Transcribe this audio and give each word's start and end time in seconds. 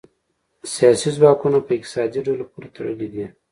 سیاسي 0.73 1.09
ځواکونه 1.17 1.57
په 1.65 1.71
اقتصادي 1.77 2.19
ډلو 2.27 2.43
پورې 2.51 2.67
تړلي 2.75 3.07
دي 3.13 3.25